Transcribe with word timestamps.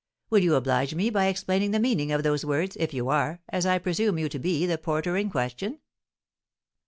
Will 0.31 0.39
you 0.39 0.55
oblige 0.55 0.95
me 0.95 1.11
by 1.11 1.27
explaining 1.27 1.69
the 1.69 1.79
meaning 1.79 2.11
of 2.11 2.23
those 2.23 2.43
words, 2.43 2.75
if 2.79 2.91
you 2.91 3.07
are, 3.09 3.39
as 3.49 3.67
I 3.67 3.77
presume 3.77 4.17
you 4.17 4.29
to 4.29 4.39
be, 4.39 4.65
the 4.65 4.79
porter 4.79 5.15
in 5.15 5.29
question?" 5.29 5.77